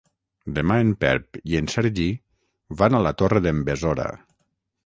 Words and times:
Demà 0.53 0.77
en 0.85 0.93
Pep 1.03 1.37
i 1.51 1.59
en 1.59 1.69
Sergi 1.75 2.07
van 2.81 2.99
a 2.99 3.03
la 3.09 3.15
Torre 3.23 3.43
d'en 3.49 3.61
Besora. 3.73 4.09